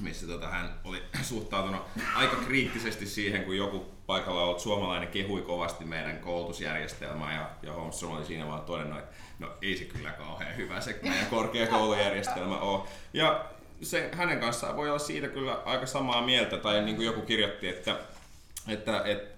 missä 0.00 0.26
tota, 0.26 0.48
hän 0.48 0.74
oli 0.84 1.02
suhtautunut 1.22 1.82
aika 2.14 2.36
kriittisesti 2.36 3.06
siihen, 3.06 3.44
kun 3.44 3.56
joku 3.56 3.86
paikalla 4.06 4.42
ollut 4.42 4.60
suomalainen 4.60 5.08
kehui 5.08 5.42
kovasti 5.42 5.84
meidän 5.84 6.18
koulutusjärjestelmää 6.18 7.34
ja, 7.34 7.50
ja 7.62 7.72
Holmström 7.72 8.12
oli 8.12 8.24
siinä 8.24 8.46
vaan 8.46 8.62
todennut, 8.62 8.98
että 8.98 9.14
no 9.38 9.48
ei 9.62 9.76
se 9.76 9.84
kyllä 9.84 10.10
kauhean 10.10 10.56
hyvä 10.56 10.80
se 10.80 11.00
meidän 11.02 11.26
korkeakoulujärjestelmä 11.26 12.58
ole. 12.58 12.88
Ja 13.12 13.44
se, 13.82 14.10
hänen 14.12 14.40
kanssaan 14.40 14.76
voi 14.76 14.88
olla 14.88 14.98
siitä 14.98 15.28
kyllä 15.28 15.54
aika 15.64 15.86
samaa 15.86 16.22
mieltä, 16.22 16.56
tai 16.56 16.82
niin 16.82 16.96
kuin 16.96 17.06
joku 17.06 17.20
kirjoitti, 17.20 17.68
että, 17.68 17.96
että, 18.68 19.02
että, 19.04 19.33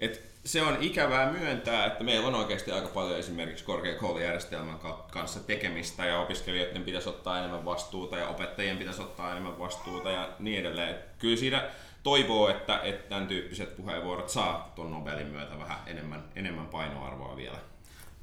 että 0.00 0.18
se 0.44 0.62
on 0.62 0.76
ikävää 0.80 1.32
myöntää, 1.32 1.86
että 1.86 2.04
meillä 2.04 2.26
on 2.26 2.34
oikeasti 2.34 2.72
aika 2.72 2.88
paljon 2.88 3.18
esimerkiksi 3.18 3.64
korkeakoulujärjestelmän 3.64 4.78
kanssa 5.10 5.40
tekemistä 5.40 6.04
ja 6.04 6.20
opiskelijoiden 6.20 6.84
pitäisi 6.84 7.08
ottaa 7.08 7.38
enemmän 7.38 7.64
vastuuta 7.64 8.16
ja 8.16 8.28
opettajien 8.28 8.78
pitäisi 8.78 9.02
ottaa 9.02 9.30
enemmän 9.30 9.58
vastuuta 9.58 10.10
ja 10.10 10.28
niin 10.38 10.60
edelleen. 10.60 10.96
Kyllä 11.18 11.36
siinä 11.36 11.70
toivoo, 12.02 12.48
että, 12.48 12.80
että 12.82 13.08
tämän 13.08 13.28
tyyppiset 13.28 13.76
puheenvuorot 13.76 14.28
saa 14.28 14.72
tuon 14.74 14.90
Nobelin 14.90 15.26
myötä 15.26 15.58
vähän 15.58 15.78
enemmän, 15.86 16.24
enemmän 16.36 16.66
painoarvoa 16.66 17.36
vielä. 17.36 17.58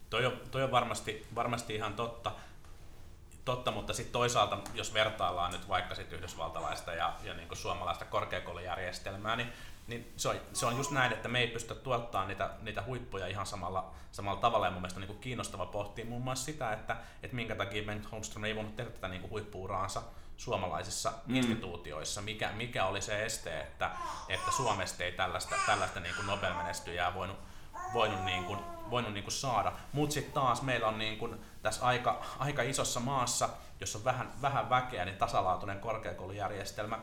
Toi 0.09 0.25
on, 0.25 0.41
toi 0.51 0.63
on 0.63 0.71
varmasti, 0.71 1.25
varmasti 1.35 1.75
ihan 1.75 1.93
totta, 1.93 2.31
totta 3.45 3.71
mutta 3.71 3.93
sitten 3.93 4.13
toisaalta, 4.13 4.57
jos 4.73 4.93
vertaillaan 4.93 5.51
nyt 5.51 5.69
vaikka 5.69 5.95
sit 5.95 6.13
yhdysvaltalaista 6.13 6.93
ja, 6.93 7.13
ja 7.23 7.33
niin 7.33 7.47
suomalaista 7.53 8.05
korkeakoulujärjestelmää, 8.05 9.35
niin 9.35 9.47
niin 9.87 10.13
se 10.17 10.29
on, 10.29 10.35
se 10.53 10.65
on 10.65 10.77
just 10.77 10.91
näin, 10.91 11.13
että 11.13 11.27
me 11.27 11.39
ei 11.39 11.47
pystytä 11.47 11.79
tuottaa 11.79 12.25
niitä, 12.25 12.49
niitä 12.61 12.83
huippuja 12.85 13.27
ihan 13.27 13.45
samalla, 13.45 13.91
samalla 14.11 14.41
tavalla. 14.41 14.65
Ja 14.65 14.71
mun 14.71 14.81
mielestä 14.81 14.99
on 14.99 15.07
niin 15.07 15.19
kiinnostava 15.19 15.65
pohtia 15.65 16.05
muun 16.05 16.21
muassa 16.21 16.45
sitä, 16.45 16.73
että, 16.73 16.97
että 17.23 17.35
minkä 17.35 17.55
takia 17.55 17.83
Bengt 17.83 18.11
Holmström 18.11 18.43
ei 18.43 18.55
voinut 18.55 18.75
tehdä 18.75 18.91
tätä 18.91 19.07
niin 19.07 19.29
huippuuraansa 19.29 20.01
suomalaisissa 20.37 21.13
mm. 21.25 21.35
instituutioissa. 21.35 22.21
Mikä, 22.21 22.51
mikä 22.51 22.85
oli 22.85 23.01
se 23.01 23.25
este, 23.25 23.61
että, 23.61 23.91
että 24.29 24.51
Suomesta 24.51 25.03
ei 25.03 25.11
tällaista, 25.11 25.55
tällaista 25.65 25.99
niin 25.99 26.15
kuin 26.15 26.27
Nobel-menestyjää 26.27 27.13
voinut, 27.13 27.37
voinut, 27.93 28.23
niin 28.25 28.43
kuin, 28.43 28.59
voinut 28.89 29.13
niin 29.13 29.23
kuin 29.23 29.33
saada. 29.33 29.71
Mutta 29.93 30.13
sitten 30.13 30.33
taas 30.33 30.61
meillä 30.61 30.87
on 30.87 30.99
niin 30.99 31.17
kuin 31.17 31.41
tässä 31.61 31.85
aika, 31.85 32.21
aika 32.39 32.61
isossa 32.61 32.99
maassa, 32.99 33.49
jossa 33.79 33.97
on 33.97 34.03
vähän, 34.03 34.33
vähän 34.41 34.69
väkeä, 34.69 35.05
niin 35.05 35.17
tasalaatuinen 35.17 35.79
korkeakoulujärjestelmä 35.79 36.99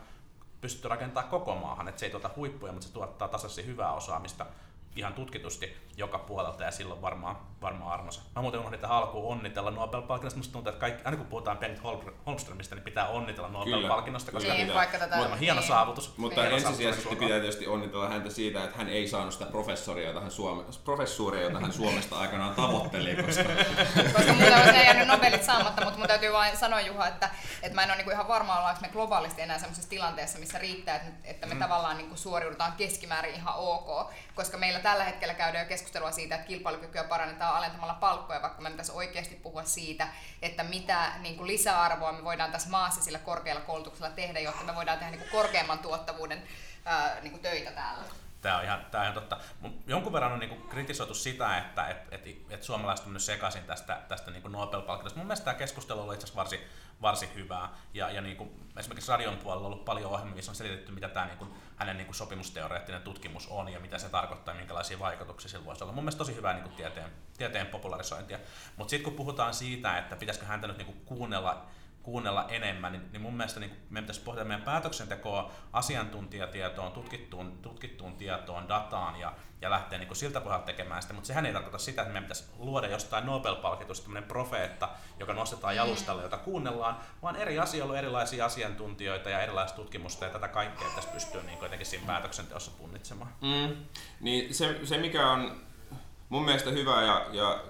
pystytty 0.62 0.88
rakentamaan 0.88 1.30
koko 1.30 1.54
maahan, 1.54 1.88
että 1.88 1.98
se 1.98 2.06
ei 2.06 2.10
tuota 2.10 2.30
huippuja, 2.36 2.72
mutta 2.72 2.86
se 2.86 2.92
tuottaa 2.92 3.28
tasaisesti 3.28 3.66
hyvää 3.66 3.92
osaamista 3.92 4.46
ihan 4.96 5.14
tutkitusti 5.14 5.76
joka 5.96 6.18
puolelta 6.18 6.64
ja 6.64 6.70
silloin 6.70 7.02
varmaan, 7.02 7.36
varmaan 7.62 7.92
armosa. 7.92 8.20
Mä 8.36 8.42
muuten 8.42 8.60
unohdin 8.60 8.80
tähän 8.80 8.96
alkuun 8.96 9.32
onnitella 9.32 9.70
Nobel-palkinnosta. 9.70 10.36
Musta 10.36 10.52
tuntuu, 10.52 10.70
että 10.70 10.80
kaikki, 10.80 11.02
aina 11.04 11.16
kun 11.16 11.26
puhutaan 11.26 11.58
Bengt 11.58 11.82
Holmströmistä, 12.26 12.74
niin 12.74 12.84
pitää 12.84 13.08
onnitella 13.08 13.48
Nobel-palkinnosta, 13.48 14.32
koska 14.32 14.52
niin, 14.52 14.74
vaikka 14.74 14.98
tätä, 14.98 15.16
on 15.16 15.38
hieno 15.38 15.60
niin. 15.60 15.68
saavutus. 15.68 16.16
Mutta 16.16 16.42
niin. 16.42 16.54
ensisijaisesti 16.54 17.08
pitää 17.08 17.28
tietysti 17.28 17.66
onnitella 17.66 18.08
häntä 18.08 18.30
siitä, 18.30 18.64
että 18.64 18.76
hän 18.76 18.88
ei 18.88 19.08
saanut 19.08 19.32
sitä 19.32 19.44
professoria, 19.44 20.08
jota 20.08 20.20
hän, 20.20 20.30
Suome, 20.30 20.64
professuuria, 20.84 21.42
jota 21.42 21.60
hän 21.60 21.72
Suomesta 21.72 22.18
aikanaan 22.18 22.54
tavoitteli. 22.54 23.22
Koska, 23.22 23.42
koska 24.16 24.32
mulla 24.32 24.56
olisi 24.56 24.76
jäänyt 24.76 25.08
Nobelit 25.08 25.44
saamatta, 25.44 25.84
mutta 25.84 25.98
mun 25.98 26.08
täytyy 26.08 26.32
vain 26.32 26.56
sanoa 26.56 26.80
Juha, 26.80 27.08
että, 27.08 27.30
että 27.62 27.74
mä 27.74 27.82
en 27.82 27.90
ole 27.90 27.96
niinku 27.96 28.10
ihan 28.10 28.28
varma, 28.28 28.58
ollaanko 28.58 28.80
me 28.80 28.88
globaalisti 28.88 29.42
enää 29.42 29.58
sellaisessa 29.58 29.90
tilanteessa, 29.90 30.38
missä 30.38 30.58
riittää, 30.58 30.96
että, 30.96 31.10
että 31.24 31.46
me 31.46 31.54
mm. 31.54 31.60
tavallaan 31.60 31.96
niinku 31.96 32.16
suoriudutaan 32.16 32.72
keskimäärin 32.72 33.34
ihan 33.34 33.54
ok, 33.56 34.12
koska 34.34 34.58
meillä 34.58 34.80
tällä 34.82 35.04
hetkellä 35.04 35.34
käydään 35.34 35.66
keskustelua 35.66 36.10
siitä, 36.10 36.34
että 36.34 36.46
kilpailukykyä 36.46 37.04
parannetaan 37.04 37.56
alentamalla 37.56 37.94
palkkoja, 37.94 38.42
vaikka 38.42 38.62
me 38.62 38.70
pitäisi 38.70 38.92
oikeasti 38.92 39.34
puhua 39.34 39.64
siitä, 39.64 40.08
että 40.42 40.64
mitä 40.64 41.12
niin 41.18 41.36
kuin 41.36 41.46
lisäarvoa 41.46 42.12
me 42.12 42.24
voidaan 42.24 42.52
tässä 42.52 42.70
maassa 42.70 43.02
sillä 43.02 43.18
korkealla 43.18 43.60
koulutuksella 43.60 44.10
tehdä, 44.10 44.40
jotta 44.40 44.64
me 44.64 44.74
voidaan 44.74 44.98
tehdä 44.98 45.10
niin 45.10 45.20
kuin 45.20 45.30
korkeamman 45.30 45.78
tuottavuuden 45.78 46.42
ää, 46.84 47.20
niin 47.20 47.30
kuin 47.30 47.42
töitä 47.42 47.70
täällä. 47.70 48.04
Tämä 48.42 48.58
on 48.58 48.64
ihan, 48.64 48.86
tämä 48.90 49.02
on 49.02 49.04
ihan 49.04 49.14
totta. 49.14 49.36
Jonkun 49.86 50.12
verran 50.12 50.32
on 50.32 50.38
niin 50.38 50.62
kritisoitu 50.68 51.14
sitä, 51.14 51.58
että 51.58 51.88
et, 51.88 51.96
et, 52.10 52.26
et 52.50 52.62
suomalaiset 52.62 53.06
on 53.06 53.20
sekaisin 53.20 53.64
tästä, 53.64 54.02
tästä 54.08 54.30
niin 54.30 54.52
Nobel-palkinnosta. 54.52 55.18
Mun 55.18 55.26
mielestä 55.26 55.44
tämä 55.44 55.54
keskustelu 55.54 56.00
oli 56.00 56.14
itse 56.14 56.24
asiassa 56.24 56.38
varsin, 56.38 56.60
varsin 57.02 57.34
hyvää. 57.34 57.68
Ja, 57.94 58.10
ja 58.10 58.20
niin 58.20 58.36
kuin 58.36 58.70
esimerkiksi 58.76 59.10
radion 59.10 59.36
puolella 59.36 59.66
on 59.66 59.72
ollut 59.72 59.84
paljon 59.84 60.10
ohjelmia, 60.10 60.34
missä 60.34 60.50
on 60.50 60.56
selitetty, 60.56 60.92
mitä 60.92 61.08
tämä 61.08 61.26
niin 61.26 61.38
kuin, 61.38 61.50
hänen 61.76 61.96
niin 61.96 62.06
kuin 62.06 62.14
sopimusteoreettinen 62.14 63.02
tutkimus 63.02 63.48
on 63.48 63.68
ja 63.68 63.80
mitä 63.80 63.98
se 63.98 64.08
tarkoittaa 64.08 64.54
ja 64.54 64.58
minkälaisia 64.58 64.98
vaikutuksia 64.98 65.50
sillä 65.50 65.64
voisi 65.64 65.84
olla. 65.84 65.92
Mun 65.92 66.04
mielestä 66.04 66.18
tosi 66.18 66.36
hyvää 66.36 66.52
niin 66.52 66.64
kuin 66.64 66.76
tieteen, 66.76 67.10
tieteen 67.38 67.66
popularisointia. 67.66 68.38
Mutta 68.76 68.90
sitten 68.90 69.04
kun 69.04 69.16
puhutaan 69.16 69.54
siitä, 69.54 69.98
että 69.98 70.16
pitäisikö 70.16 70.46
häntä 70.46 70.66
nyt 70.66 70.78
niin 70.78 70.86
kuin 70.86 71.00
kuunnella 71.04 71.66
kuunnella 72.02 72.46
enemmän, 72.48 72.92
niin, 72.92 73.12
niin 73.12 73.22
mun 73.22 73.34
mielestä 73.34 73.60
niin 73.60 73.76
meidän 73.90 74.04
pitäisi 74.04 74.20
pohtia 74.20 74.44
meidän 74.44 74.64
päätöksentekoa 74.64 75.52
asiantuntijatietoon, 75.72 76.92
tutkittuun, 76.92 77.58
tutkittuun 77.62 78.16
tietoon, 78.16 78.68
dataan 78.68 79.20
ja, 79.20 79.32
ja 79.60 79.70
lähteä 79.70 79.98
niin 79.98 80.16
siltä 80.16 80.40
pohjalta 80.40 80.66
tekemään 80.66 81.02
sitä, 81.02 81.14
mutta 81.14 81.26
sehän 81.26 81.46
ei 81.46 81.52
tarkoita 81.52 81.78
sitä, 81.78 82.02
että 82.02 82.12
meidän 82.12 82.24
pitäisi 82.24 82.44
luoda 82.58 82.86
jostain 82.86 83.26
Nobel-palkitusta 83.26 84.04
tämmöinen 84.04 84.28
profeetta, 84.28 84.88
joka 85.18 85.32
nostetaan 85.32 85.76
jalustalle, 85.76 86.22
jota 86.22 86.38
kuunnellaan, 86.38 86.96
vaan 87.22 87.36
eri 87.36 87.58
asioilla 87.58 87.92
on 87.92 87.98
erilaisia 87.98 88.44
asiantuntijoita 88.44 89.30
ja 89.30 89.40
erilaista 89.40 89.76
tutkimusta 89.76 90.24
ja 90.24 90.30
tätä 90.30 90.48
kaikkea 90.48 90.88
pitäisi 90.88 91.08
pystyä 91.08 91.42
niin 91.42 91.58
jotenkin 91.62 91.86
siinä 91.86 92.06
päätöksenteossa 92.06 92.70
punnitsemaan. 92.78 93.32
Mm. 93.40 93.76
Niin 94.20 94.54
se, 94.54 94.80
se, 94.84 94.98
mikä 94.98 95.30
on 95.30 95.60
mun 96.28 96.44
mielestä 96.44 96.70
hyvä 96.70 97.02
ja, 97.02 97.26
ja 97.32 97.64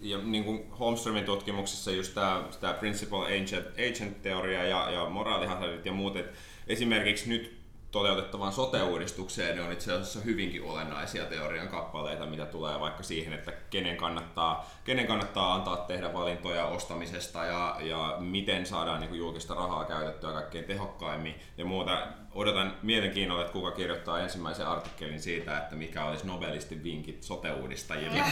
ja 0.00 0.18
niin 0.18 0.44
kuin 0.44 0.70
Holmströmin 0.78 1.24
tutkimuksissa 1.24 1.90
just 1.90 2.14
tämä, 2.14 2.44
tämä 2.60 2.72
principal 2.72 3.22
agent, 3.22 3.66
agent-teoria 3.72 4.64
ja, 4.64 4.90
ja 4.90 5.10
moraalihazardit 5.10 5.86
ja 5.86 5.92
muut, 5.92 6.16
että 6.16 6.38
esimerkiksi 6.66 7.28
nyt 7.28 7.58
toteutettavaan 7.90 8.52
sote-uudistukseen 8.52 9.56
ne 9.56 9.62
on 9.62 9.72
itse 9.72 9.92
asiassa 9.92 10.20
hyvinkin 10.20 10.62
olennaisia 10.62 11.24
teorian 11.24 11.68
kappaleita, 11.68 12.26
mitä 12.26 12.46
tulee 12.46 12.80
vaikka 12.80 13.02
siihen, 13.02 13.32
että 13.32 13.52
kenen 13.52 13.96
kannattaa, 13.96 14.70
kenen 14.84 15.06
kannattaa 15.06 15.54
antaa 15.54 15.76
tehdä 15.76 16.12
valintoja 16.12 16.66
ostamisesta 16.66 17.44
ja, 17.44 17.76
ja 17.80 18.16
miten 18.20 18.66
saadaan 18.66 19.00
niin 19.00 19.08
kuin 19.08 19.18
julkista 19.18 19.54
rahaa 19.54 19.84
käytettyä 19.84 20.32
kaikkein 20.32 20.64
tehokkaimmin 20.64 21.34
ja 21.58 21.64
muuta. 21.64 22.06
Odotan 22.38 22.76
mielenkiinnolla, 22.82 23.42
että 23.42 23.52
kuka 23.52 23.70
kirjoittaa 23.70 24.20
ensimmäisen 24.20 24.66
artikkelin 24.66 25.20
siitä, 25.20 25.58
että 25.58 25.76
mikä 25.76 26.04
olisi 26.04 26.26
nobelistin 26.26 26.82
vinkit 26.82 27.22
sote-uudistajille. 27.22 28.22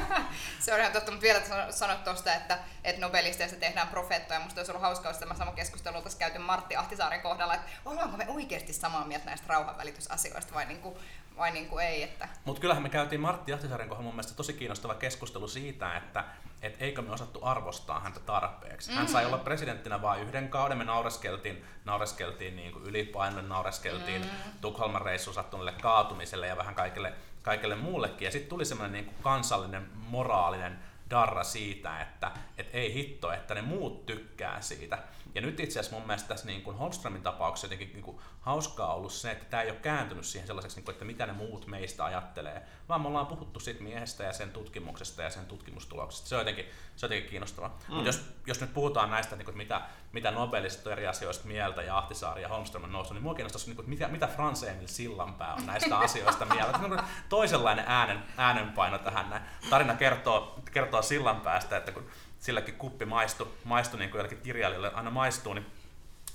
Se 0.60 0.74
on 0.74 0.80
ihan 0.80 0.92
totta, 0.92 1.10
mutta 1.10 1.22
vielä 1.22 1.40
sanoit 1.70 2.04
tuosta, 2.04 2.34
että, 2.34 2.58
että 2.84 3.00
nobelisteista 3.00 3.60
tehdään 3.60 3.88
profeettoja. 3.88 4.40
Musta 4.40 4.60
olisi 4.60 4.72
ollut 4.72 4.82
hauskaa, 4.82 5.10
jos 5.10 5.18
tämä 5.18 5.34
sama 5.34 5.52
keskustelu 5.52 5.96
oltaisiin 5.96 6.18
käyty 6.18 6.38
Martti 6.38 6.76
Ahtisaaren 6.76 7.20
kohdalla, 7.20 7.54
että 7.54 7.70
ollaanko 7.84 8.16
me 8.16 8.26
oikeasti 8.28 8.72
samaa 8.72 9.04
mieltä 9.04 9.26
näistä 9.26 9.46
rauhanvälitysasioista 9.48 10.54
vai, 10.54 10.66
niin 10.66 10.80
kuin, 10.80 10.94
vai 11.36 11.50
niin 11.50 11.68
kuin 11.68 11.84
ei. 11.84 12.02
Että... 12.02 12.28
Mutta 12.44 12.60
kyllähän 12.60 12.82
me 12.82 12.88
käytiin 12.88 13.20
Martti 13.20 13.52
Ahtisaaren 13.52 13.88
kohdalla 13.88 14.06
mun 14.06 14.14
mielestä 14.14 14.36
tosi 14.36 14.52
kiinnostava 14.52 14.94
keskustelu 14.94 15.48
siitä, 15.48 15.96
että 15.96 16.24
et 16.66 16.82
eikö 16.82 17.02
me 17.02 17.12
osattu 17.12 17.38
arvostaa 17.42 18.00
häntä 18.00 18.20
tarpeeksi. 18.20 18.92
Hän 18.92 19.08
sai 19.08 19.24
mm. 19.24 19.32
olla 19.32 19.44
presidenttinä 19.44 20.02
vain 20.02 20.22
yhden 20.22 20.48
kauden, 20.48 20.78
me 20.78 20.84
naureskeltiin, 20.84 21.64
naureskeltiin 21.84 22.56
niin 22.56 22.72
kuin 22.72 22.84
ylipainolle, 22.84 23.48
naureskeltiin 23.48 24.22
mm. 24.22 24.28
Tukholman 24.60 25.02
reissu 25.02 25.32
sattuneelle 25.32 25.74
kaatumiselle 25.82 26.46
ja 26.46 26.56
vähän 26.56 26.74
kaikille, 26.74 27.12
kaikille 27.42 27.74
muullekin. 27.74 28.24
Ja 28.24 28.30
sitten 28.30 28.48
tuli 28.48 28.64
semmoinen 28.64 28.92
niin 28.92 29.04
kuin 29.04 29.16
kansallinen 29.22 29.88
moraalinen 29.94 30.78
darra 31.10 31.44
siitä, 31.44 32.00
että 32.00 32.30
et 32.58 32.68
ei 32.72 32.94
hitto, 32.94 33.32
että 33.32 33.54
ne 33.54 33.62
muut 33.62 34.06
tykkää 34.06 34.60
siitä. 34.60 34.98
Ja 35.34 35.40
nyt 35.42 35.60
itse 35.60 35.80
asiassa 35.80 35.96
mun 35.96 36.06
mielestä 36.06 36.28
tässä 36.28 36.46
niin 36.46 36.62
kuin 36.62 36.76
Holmströmin 36.76 37.22
tapauksessa 37.22 37.66
jotenkin 37.66 37.92
niin 37.92 38.02
kuin 38.02 38.18
hauskaa 38.40 38.94
ollut 38.94 39.12
se, 39.12 39.30
että 39.30 39.44
tämä 39.44 39.62
ei 39.62 39.70
ole 39.70 39.78
kääntynyt 39.78 40.24
siihen 40.24 40.46
sellaiseksi, 40.46 40.76
niin 40.76 40.84
kuin, 40.84 40.92
että 40.92 41.04
mitä 41.04 41.26
ne 41.26 41.32
muut 41.32 41.66
meistä 41.66 42.04
ajattelee, 42.04 42.62
vaan 42.88 43.00
me 43.00 43.08
ollaan 43.08 43.26
puhuttu 43.26 43.60
siitä 43.60 43.82
miehestä 43.82 44.24
ja 44.24 44.32
sen 44.32 44.50
tutkimuksesta 44.50 45.22
ja 45.22 45.30
sen 45.30 45.46
tutkimustuloksesta. 45.46 46.28
Se 46.28 46.34
on 46.34 46.40
jotenkin, 46.40 46.64
se 46.96 47.06
on 47.06 47.10
jotenkin 47.10 47.30
kiinnostavaa. 47.30 47.78
Mm. 47.88 47.94
Mutta 47.94 48.08
jos, 48.08 48.24
jos 48.46 48.60
nyt 48.60 48.74
puhutaan 48.74 49.10
näistä, 49.10 49.36
niin 49.36 49.44
kuin, 49.44 49.56
mitä, 49.56 49.82
mitä 50.16 50.30
Nobelista 50.30 50.92
eri 50.92 51.06
asioista 51.06 51.46
mieltä 51.46 51.82
ja 51.82 51.98
Ahtisaari 51.98 52.42
ja 52.42 52.48
Holmström 52.48 52.84
on 52.84 52.92
noussut, 52.92 53.14
niin 53.14 53.22
mua 53.22 53.34
kiinnostaisi, 53.34 53.66
niin 53.66 53.76
kuin, 53.76 53.90
mitä, 53.90 54.08
mitä 54.08 54.26
Frans 54.26 54.62
Emil 54.62 54.86
Sillanpää 54.86 55.54
on 55.54 55.66
näistä 55.66 55.98
asioista 56.08 56.44
mieltä. 56.44 56.78
Se 56.78 56.84
on 56.84 57.02
toisenlainen 57.28 57.84
äänen, 57.88 58.22
äänenpaino 58.36 58.98
tähän. 58.98 59.30
Näin. 59.30 59.42
Tarina 59.70 59.94
kertoo, 59.94 60.60
kertoo 60.72 61.02
Sillanpäästä, 61.02 61.76
että 61.76 61.92
kun 61.92 62.06
silläkin 62.38 62.74
kuppi 62.74 63.04
maistui, 63.04 63.48
maistui 63.64 63.98
niin 63.98 64.10
kuin 64.10 64.18
jollekin 64.18 64.40
kirjailijalle 64.40 64.94
aina 64.94 65.10
maistuu, 65.10 65.54
niin 65.54 65.66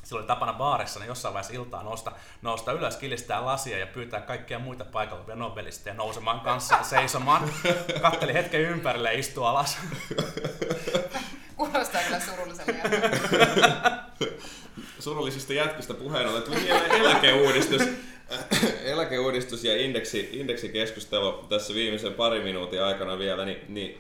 sillä 0.03 0.19
oli 0.19 0.27
tapana 0.27 0.53
baarissa 0.53 0.99
niin 0.99 1.07
jossain 1.07 1.33
vaiheessa 1.33 1.53
iltaa 1.53 1.83
nousta, 1.83 2.11
nousta 2.41 2.71
ylös, 2.71 2.97
kilistää 2.97 3.45
lasia 3.45 3.77
ja 3.77 3.87
pyytää 3.87 4.21
kaikkia 4.21 4.59
muita 4.59 4.85
paikalla 4.85 5.19
olevia 5.19 5.35
nobelisteja 5.35 5.93
nousemaan 5.93 6.39
kanssaan 6.39 6.85
seisomaan. 6.85 7.49
Katteli 8.01 8.33
hetken 8.33 8.61
ympärille 8.61 9.13
ja 9.13 9.19
istui 9.19 9.47
alas. 9.47 9.77
Kuulostaa 11.69 12.01
kyllä 12.03 12.19
surulliselta. 12.19 12.73
Surullisista 14.99 15.53
jätkistä 15.53 15.93
puheen 15.93 16.27
ollen 16.27 16.43
tuli 16.43 16.69
eläkeuudistus. 16.99 17.81
eläkeuudistus 18.83 19.63
ja 19.63 19.81
indeksi, 19.81 20.29
indeksikeskustelu 20.31 21.45
tässä 21.49 21.73
viimeisen 21.73 22.13
pari 22.13 22.43
minuutin 22.43 22.83
aikana 22.83 23.19
vielä, 23.19 23.45
niin, 23.45 23.57
niin 23.67 23.97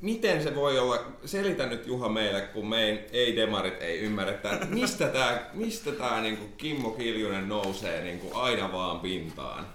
miten 0.00 0.42
se 0.42 0.54
voi 0.54 0.78
olla, 0.78 1.04
selitä 1.24 1.66
nyt 1.66 1.86
Juha 1.86 2.08
meille, 2.08 2.40
kun 2.40 2.68
meidän 2.68 2.98
ei-demarit 3.12 3.82
ei 3.82 3.98
ymmärrä, 3.98 4.32
että 4.32 4.58
mistä 4.70 5.08
tämä 5.08 5.46
mistä 5.52 5.92
tää, 5.92 6.20
niinku 6.20 6.44
Kimmo 6.56 6.90
Kiljunen 6.90 7.48
nousee 7.48 8.04
niinku 8.04 8.30
aina 8.34 8.72
vaan 8.72 9.00
pintaan? 9.00 9.66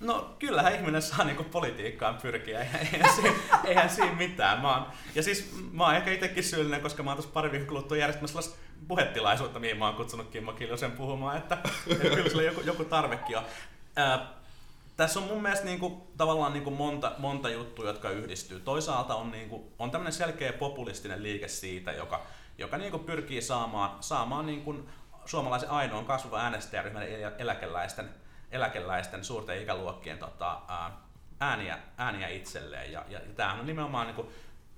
No 0.00 0.36
kyllähän 0.38 0.74
ihminen 0.74 1.02
saa 1.02 1.24
niinku 1.24 1.44
politiikkaan 1.44 2.16
pyrkiä, 2.22 2.60
eihän, 2.60 3.14
siinä, 3.14 3.34
eihän 3.64 3.90
siinä 3.90 4.12
mitään. 4.12 4.60
Mä 4.60 4.76
oon, 4.76 4.86
ja 5.14 5.22
siis 5.22 5.54
mä 5.72 5.84
oon 5.84 5.94
ehkä 5.94 6.10
itsekin 6.10 6.44
syyllinen, 6.44 6.80
koska 6.80 7.02
mä 7.02 7.10
oon 7.10 7.16
tuossa 7.16 7.32
pari 7.32 7.52
viikkoa 7.52 7.68
kuluttua 7.68 7.96
järjestämässä 7.96 8.56
puhetilaisuutta, 8.88 9.58
mihin 9.58 9.78
mä 9.78 9.86
oon 9.86 9.94
kutsunut 9.94 10.30
Kimmo 10.30 10.52
Kiljusen 10.52 10.92
puhumaan, 10.92 11.36
että, 11.36 11.58
että 11.90 12.04
kyllä 12.04 12.28
sillä 12.28 12.42
joku, 12.42 12.60
joku 12.60 12.84
tarvekin 12.84 13.38
on. 13.38 13.44
Ää, 13.96 14.26
tässä 14.96 15.20
on 15.20 15.26
mun 15.26 15.42
mielestä 15.42 15.64
niinku, 15.64 16.12
tavallaan 16.16 16.52
niinku 16.52 16.70
monta, 16.70 17.12
monta 17.18 17.50
juttua, 17.50 17.86
jotka 17.86 18.10
yhdistyy. 18.10 18.60
Toisaalta 18.60 19.14
on, 19.14 19.30
niinku, 19.30 19.72
on 19.78 19.90
tämmöinen 19.90 20.12
selkeä 20.12 20.52
populistinen 20.52 21.22
liike 21.22 21.48
siitä, 21.48 21.92
joka, 21.92 22.26
joka 22.58 22.78
niinku 22.78 22.98
pyrkii 22.98 23.42
saamaan, 23.42 24.02
saamaan 24.02 24.46
niinku 24.46 24.74
suomalaisen 25.24 25.70
ainoan 25.70 26.04
kasvavan 26.04 26.40
äänestäjäryhmän 26.40 27.02
eläkeläisten, 27.38 28.10
eläkeläisten 28.50 29.24
suurten 29.24 29.62
ikäluokkien 29.62 30.18
tota, 30.18 30.60
ääniä, 31.40 31.78
ääniä 31.96 32.28
itselleen. 32.28 32.92
Ja, 32.92 33.04
ja, 33.08 33.18
ja 33.18 33.34
tämähän 33.36 33.60
on 33.60 33.66
nimenomaan 33.66 34.06
niinku 34.06 34.32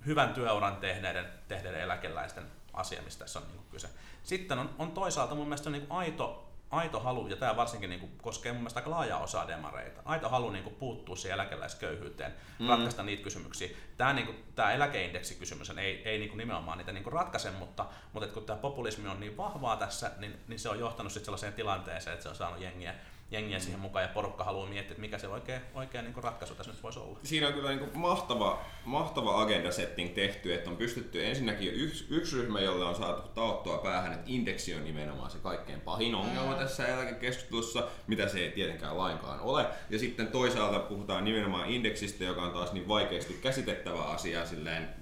hyvän 0.05 0.33
työuran 0.33 0.75
tehneiden, 0.75 1.25
tehneiden 1.47 1.81
eläkeläisten 1.81 2.43
asia, 2.73 3.01
mistä 3.01 3.23
tässä 3.23 3.39
on 3.39 3.47
niinku 3.47 3.63
kyse. 3.71 3.89
Sitten 4.23 4.59
on, 4.59 4.69
on 4.77 4.91
toisaalta 4.91 5.35
mun 5.35 5.47
mielestä 5.47 5.69
on 5.69 5.73
niinku 5.73 5.93
aito 5.93 6.49
aito 6.71 6.99
halu, 6.99 7.27
ja 7.27 7.35
tämä 7.35 7.55
varsinkin 7.55 7.89
niin 7.89 7.99
kuin, 7.99 8.11
koskee 8.21 8.51
mun 8.51 8.61
mielestä 8.61 8.79
aika 8.79 8.89
laaja 8.89 9.17
osaa 9.17 9.47
demareita, 9.47 10.01
aito 10.05 10.29
halu 10.29 10.49
niin 10.49 10.63
kuin, 10.63 10.75
puuttua 10.75 11.15
siihen 11.15 11.33
eläkeläisköyhyyteen, 11.33 12.33
mm. 12.59 12.67
ratkaista 12.67 13.03
niitä 13.03 13.23
kysymyksiä. 13.23 13.69
Tämä, 13.97 14.13
niin 14.13 14.25
kuin, 14.25 14.43
tämä 14.55 14.71
eläkeindeksikysymys 14.71 15.69
ei, 15.69 16.01
ei 16.05 16.17
niin 16.17 16.29
kuin, 16.29 16.37
nimenomaan 16.37 16.77
niitä 16.77 16.91
niin 16.91 17.03
kuin, 17.03 17.13
ratkaise, 17.13 17.51
mutta, 17.51 17.85
mutta 18.13 18.25
että 18.25 18.33
kun 18.33 18.45
tämä 18.45 18.59
populismi 18.59 19.07
on 19.07 19.19
niin 19.19 19.37
vahvaa 19.37 19.77
tässä, 19.77 20.11
niin, 20.17 20.39
niin 20.47 20.59
se 20.59 20.69
on 20.69 20.79
johtanut 20.79 21.11
sitten 21.11 21.25
sellaiseen 21.25 21.53
tilanteeseen, 21.53 22.13
että 22.13 22.23
se 22.23 22.29
on 22.29 22.35
saanut 22.35 22.61
jengiä 22.61 22.95
jengiä 23.31 23.57
mm. 23.57 23.61
siihen 23.61 23.79
mukaan 23.79 24.03
ja 24.03 24.09
porukka 24.13 24.43
haluaa 24.43 24.69
miettiä, 24.69 24.91
että 24.91 25.01
mikä 25.01 25.17
se 25.17 25.27
oikea, 25.27 25.59
oikea 25.73 26.01
niin 26.01 26.23
ratkaisu 26.23 26.55
tässä 26.55 26.71
nyt 26.71 26.83
voisi 26.83 26.99
olla. 26.99 27.19
Siinä 27.23 27.47
on 27.47 27.53
kyllä 27.53 27.69
niin 27.69 27.97
mahtava, 27.97 28.65
mahtava 28.85 29.41
agenda 29.41 29.71
setting 29.71 30.15
tehty, 30.15 30.53
että 30.53 30.69
on 30.69 30.77
pystytty 30.77 31.25
ensinnäkin 31.25 31.73
yksi, 31.73 32.05
yksi 32.09 32.35
ryhmä, 32.35 32.59
jolle 32.59 32.85
on 32.85 32.95
saatu 32.95 33.27
taottua 33.27 33.77
päähän, 33.77 34.13
että 34.13 34.25
indeksi 34.27 34.75
on 34.75 34.83
nimenomaan 34.83 35.31
se 35.31 35.37
kaikkein 35.37 35.81
pahin 35.81 36.15
ongelma 36.15 36.51
mm. 36.51 36.59
tässä 36.59 36.87
eläkekeskustelussa, 36.87 37.87
mitä 38.07 38.27
se 38.27 38.39
ei 38.39 38.51
tietenkään 38.51 38.97
lainkaan 38.97 39.39
ole. 39.39 39.65
Ja 39.89 39.99
sitten 39.99 40.27
toisaalta 40.27 40.79
puhutaan 40.79 41.25
nimenomaan 41.25 41.69
indeksistä, 41.69 42.23
joka 42.23 42.41
on 42.41 42.51
taas 42.51 42.73
niin 42.73 42.87
vaikeasti 42.87 43.33
käsitettävä 43.33 44.01
asia 44.01 44.45
silleen 44.45 44.98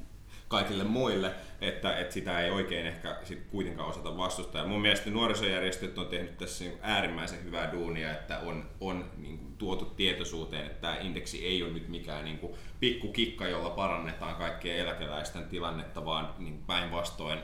kaikille 0.47 0.83
muille, 0.83 1.31
että, 1.61 1.97
että 1.97 2.13
sitä 2.13 2.39
ei 2.39 2.51
oikein 2.51 2.87
ehkä 2.87 3.17
sit 3.23 3.47
kuitenkaan 3.51 3.89
osata 3.89 4.17
vastustaa. 4.17 4.61
Ja 4.61 4.67
mun 4.67 4.81
mielestä 4.81 5.09
nuorisojärjestöt 5.09 5.97
on 5.97 6.07
tehnyt 6.07 6.37
tässä 6.37 6.63
niin 6.63 6.77
äärimmäisen 6.81 7.43
hyvää 7.43 7.71
duunia, 7.71 8.11
että 8.11 8.39
on, 8.39 8.69
on 8.81 9.11
niin 9.17 9.37
kuin 9.37 9.57
tuotu 9.57 9.85
tietoisuuteen, 9.85 10.65
että 10.65 10.81
tämä 10.81 10.99
indeksi 10.99 11.45
ei 11.45 11.63
ole 11.63 11.71
nyt 11.71 11.89
mikään 11.89 12.25
niin 12.25 12.39
kuin 12.39 12.53
pikkukikka, 12.79 13.47
jolla 13.47 13.69
parannetaan 13.69 14.35
kaikkien 14.35 14.77
eläkeläisten 14.77 15.45
tilannetta, 15.45 16.05
vaan 16.05 16.33
niin 16.37 16.63
päinvastoin, 16.67 17.39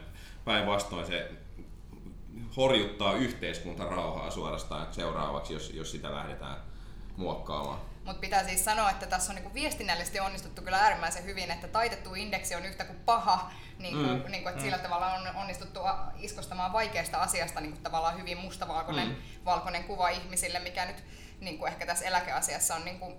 päinvastoin 0.46 1.06
se 1.06 1.32
horjuttaa 2.58 3.14
yhteiskuntarauhaa 3.14 4.32
suorastaan 4.32 4.88
seuraavaksi, 4.92 5.54
jos, 5.54 5.74
jos 5.74 5.92
sitä 5.92 6.12
lähdetään 6.12 6.73
muokkaamaan. 7.18 7.80
Mutta 8.06 8.20
pitää 8.20 8.44
siis 8.44 8.66
sanoa, 8.66 8.92
että 8.92 9.06
tässä 9.06 9.32
on 9.32 9.36
niinku 9.36 9.54
viestinnällisesti 9.54 10.20
onnistuttu 10.20 10.62
kyllä 10.62 10.78
äärimmäisen 10.78 11.26
hyvin, 11.26 11.52
että 11.52 11.68
taitettu 11.68 12.14
indeksi 12.16 12.56
on 12.56 12.66
yhtä 12.66 12.86
kuin 12.86 13.00
paha, 13.00 13.52
niinku, 13.80 14.04
mm. 14.04 14.32
niinku, 14.32 14.50
että 14.50 14.62
mm. 14.62 14.66
sillä 14.66 14.78
tavalla 14.78 15.14
on 15.14 15.36
onnistuttu 15.36 15.80
iskostamaan 16.18 16.74
vaikeasta 16.74 17.18
asiasta 17.18 17.62
niinku, 17.62 17.80
tavallaan 17.84 18.18
hyvin 18.18 18.38
mustavalkoinen 18.38 19.08
mm. 19.08 19.16
valkoinen 19.46 19.84
kuva 19.84 20.10
ihmisille, 20.10 20.60
mikä 20.60 20.86
nyt 20.86 21.04
niinku, 21.40 21.66
ehkä 21.66 21.86
tässä 21.86 22.06
eläkeasiassa 22.06 22.76
on 22.76 22.86
niinku, 22.86 23.14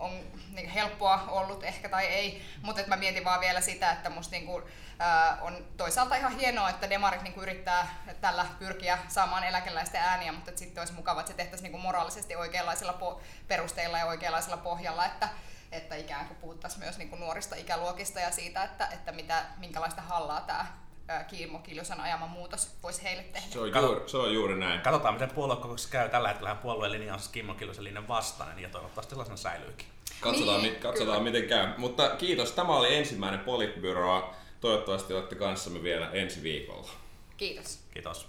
on 0.00 0.20
niin 0.52 0.68
helppoa 0.68 1.24
ollut 1.28 1.64
ehkä 1.64 1.88
tai 1.88 2.06
ei, 2.06 2.42
mutta 2.62 2.82
mä 2.86 2.96
mietin 2.96 3.24
vaan 3.24 3.40
vielä 3.40 3.60
sitä, 3.60 3.92
että 3.92 4.10
musta 4.10 4.32
niinku, 4.32 4.62
ää, 4.98 5.38
on 5.40 5.66
toisaalta 5.76 6.16
ihan 6.16 6.38
hienoa, 6.38 6.70
että 6.70 6.90
demarit 6.90 7.22
niinku 7.22 7.42
yrittää 7.42 8.04
tällä 8.20 8.46
pyrkiä 8.58 8.98
saamaan 9.08 9.44
eläkeläisten 9.44 10.00
ääniä, 10.00 10.32
mutta 10.32 10.50
sitten 10.54 10.80
olisi 10.80 10.92
mukava, 10.92 11.20
että 11.20 11.32
se 11.32 11.36
tehtäisiin 11.36 11.62
niinku 11.62 11.78
moraalisesti 11.78 12.36
oikeanlaisilla 12.36 12.98
po- 13.00 13.20
perusteilla 13.48 13.98
ja 13.98 14.06
oikeanlaisella 14.06 14.56
pohjalla, 14.56 15.06
että 15.06 15.28
että 15.72 15.96
ikään 15.96 16.26
kuin 16.26 16.36
puhuttaisiin 16.36 16.84
myös 16.84 16.98
niinku 16.98 17.16
nuorista 17.16 17.56
ikäluokista 17.56 18.20
ja 18.20 18.30
siitä, 18.30 18.64
että, 18.64 18.86
että 18.86 19.12
mitä, 19.12 19.44
minkälaista 19.58 20.02
hallaa 20.02 20.40
tämä 20.40 20.66
Kiimo 21.28 21.58
Kiljusen 21.58 22.00
ajama 22.00 22.26
muutos 22.26 22.70
voisi 22.82 23.02
heille 23.02 23.22
tehdä. 23.22 23.46
Se 23.50 23.60
on, 23.60 23.72
juuri, 23.74 24.08
se 24.08 24.16
on 24.16 24.34
juuri 24.34 24.58
näin. 24.58 24.80
Katsotaan, 24.80 25.14
miten 25.14 25.30
puoluekokouksessa 25.30 25.92
käy. 25.92 26.08
Tällä 26.08 26.28
hetkellä 26.28 26.54
puolueen 26.54 26.92
linja 26.92 27.14
on 27.14 27.20
Kimmo 27.32 27.54
Kiljusen 27.54 27.84
linjan 27.84 28.08
vastainen 28.08 28.58
ja 28.58 28.68
toivottavasti 28.68 29.10
sellaisena 29.10 29.36
säilyykin. 29.36 29.86
Katsotaan, 30.20 30.62
niin, 30.62 30.72
mi- 30.74 30.78
katsotaan 30.80 31.22
miten 31.22 31.48
käy. 31.48 31.68
Mutta 31.78 32.08
kiitos. 32.08 32.52
Tämä 32.52 32.76
oli 32.76 32.94
ensimmäinen 32.96 33.40
Politbyroa. 33.40 34.34
Toivottavasti 34.60 35.14
olette 35.14 35.34
kanssamme 35.34 35.82
vielä 35.82 36.10
ensi 36.10 36.42
viikolla. 36.42 36.90
Kiitos. 37.36 37.78
Kiitos. 37.94 38.28